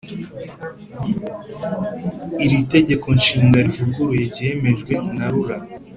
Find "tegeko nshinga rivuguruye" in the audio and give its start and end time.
2.73-4.23